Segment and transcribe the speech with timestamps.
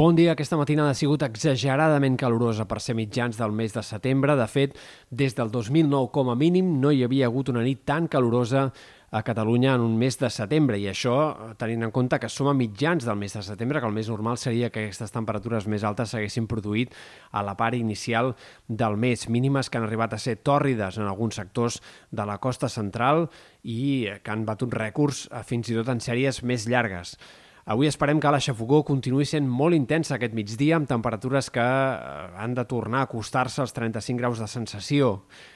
[0.00, 0.32] Bon dia.
[0.32, 4.32] Aquesta matinada ha sigut exageradament calorosa per ser mitjans del mes de setembre.
[4.32, 4.78] De fet,
[5.10, 8.62] des del 2009 com a mínim no hi havia hagut una nit tan calorosa
[9.10, 11.16] a Catalunya en un mes de setembre i això
[11.60, 14.40] tenint en compte que som a mitjans del mes de setembre, que el més normal
[14.40, 16.96] seria que aquestes temperatures més altes s'haguessin produït
[17.36, 18.32] a la part inicial
[18.68, 22.72] del mes, mínimes que han arribat a ser tòrrides en alguns sectors de la costa
[22.72, 23.26] central
[23.68, 27.18] i que han batut rècords eh, fins i tot en sèries més llargues.
[27.66, 32.30] Avui esperem que la xafogó continuï sent molt intensa aquest migdia, amb temperatures que eh,
[32.40, 35.12] han de tornar a acostar-se als 35 graus de sensació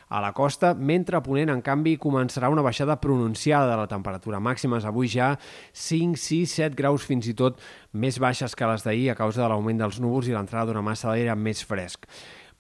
[0.08, 4.38] a la costa, mentre a Ponent, en canvi, començarà una baixada pronunciada de la temperatura
[4.38, 4.84] màximes.
[4.84, 5.32] Avui ja
[5.72, 7.58] 5, 6, 7 graus fins i tot
[7.92, 11.10] més baixes que les d'ahir a causa de l'augment dels núvols i l'entrada d'una massa
[11.10, 12.04] d'aire més fresc.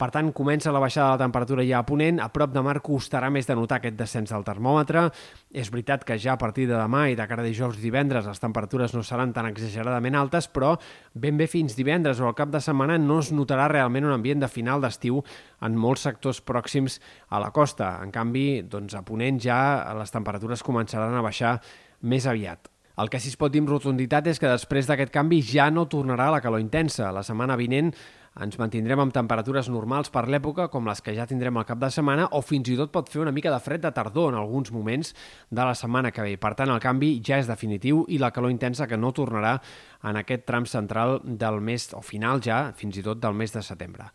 [0.04, 2.18] Per tant, comença la baixada de la temperatura ja a Ponent.
[2.20, 5.06] A prop de mar costarà més de notar aquest descens del termòmetre.
[5.48, 8.42] És veritat que ja a partir de demà i de cara a dijous divendres les
[8.42, 10.74] temperatures no seran tan exageradament altes, però
[11.14, 14.44] ben bé fins divendres o al cap de setmana no es notarà realment un ambient
[14.44, 15.22] de final d'estiu
[15.64, 16.98] en molts sectors pròxims
[17.30, 17.94] a la costa.
[18.04, 19.56] En canvi, doncs a Ponent ja
[19.96, 21.54] les temperatures començaran a baixar
[22.04, 22.68] més aviat.
[23.00, 25.88] El que sí es pot dir amb rotunditat és que després d'aquest canvi ja no
[25.90, 27.08] tornarà la calor intensa.
[27.10, 27.88] La setmana vinent
[28.42, 31.90] ens mantindrem amb temperatures normals per l'època, com les que ja tindrem al cap de
[31.94, 34.72] setmana, o fins i tot pot fer una mica de fred de tardor en alguns
[34.74, 35.14] moments
[35.50, 36.34] de la setmana que ve.
[36.40, 39.60] Per tant, el canvi ja és definitiu i la calor intensa que no tornarà
[40.04, 43.62] en aquest tram central del mes, o final ja, fins i tot del mes de
[43.64, 44.10] setembre.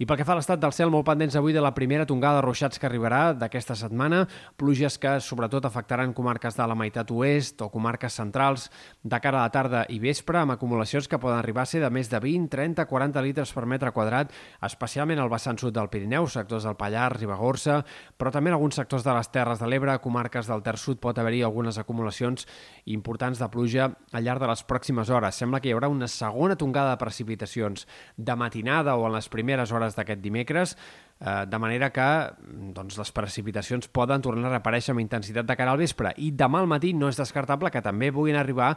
[0.00, 2.40] I pel que fa a l'estat del cel, molt pendents avui de la primera tongada
[2.40, 4.24] de ruixats que arribarà d'aquesta setmana,
[4.56, 8.70] pluges que sobretot afectaran comarques de la meitat oest o comarques centrals
[9.02, 11.90] de cara a la tarda i vespre, amb acumulacions que poden arribar a ser de
[11.92, 14.32] més de 20, 30, 40 litres per metre quadrat,
[14.64, 17.82] especialment al vessant sud del Pirineu, sectors del Pallars, Ribagorça,
[18.16, 21.18] però també en alguns sectors de les Terres de l'Ebre, comarques del Ter Sud, pot
[21.18, 22.48] haver-hi algunes acumulacions
[22.90, 25.33] importants de pluja al llarg de les pròximes hores.
[25.34, 29.72] Sembla que hi haurà una segona tongada de precipitacions de matinada o en les primeres
[29.74, 30.76] hores d'aquest dimecres,
[31.20, 32.08] eh, de manera que
[32.76, 36.14] doncs, les precipitacions poden tornar a reaparèixer amb intensitat de cara al vespre.
[36.16, 38.74] I demà al matí no és descartable que també puguin arribar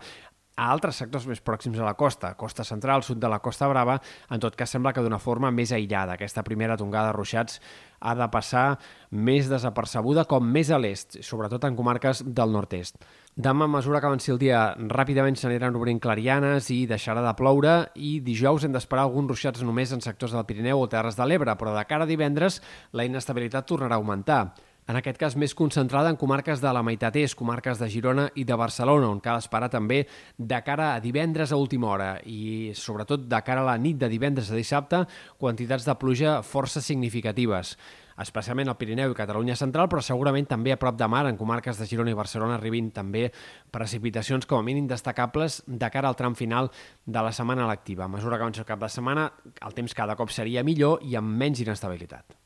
[0.57, 3.99] a altres sectors més pròxims a la costa, costa central, sud de la Costa Brava,
[4.33, 6.15] en tot cas sembla que d'una forma més aïllada.
[6.17, 7.59] Aquesta primera tongada de ruixats
[8.01, 8.65] ha de passar
[9.11, 12.97] més desapercebuda com més a l'est, sobretot en comarques del nord-est.
[13.37, 17.75] Demà, a mesura que avanci el dia, ràpidament s'aniran obrint clarianes i deixarà de ploure
[17.93, 21.53] i dijous hem d'esperar alguns ruixats només en sectors del Pirineu o Terres de l'Ebre,
[21.53, 22.63] però de cara a divendres
[22.97, 24.41] la inestabilitat tornarà a augmentar
[24.87, 28.45] en aquest cas més concentrada en comarques de la meitat est, comarques de Girona i
[28.47, 30.05] de Barcelona, on cal esperar també
[30.37, 34.09] de cara a divendres a última hora i sobretot de cara a la nit de
[34.09, 35.03] divendres a dissabte,
[35.37, 37.75] quantitats de pluja força significatives
[38.17, 41.77] especialment al Pirineu i Catalunya central, però segurament també a prop de mar, en comarques
[41.77, 43.27] de Girona i Barcelona, arribin també
[43.69, 46.71] precipitacions com a mínim destacables de cara al tram final
[47.05, 48.07] de la setmana lectiva.
[48.07, 49.29] A mesura que avança el cap de setmana,
[49.61, 52.37] el temps cada cop seria millor i amb menys inestabilitat.